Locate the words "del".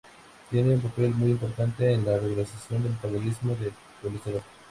2.81-2.93, 3.53-3.71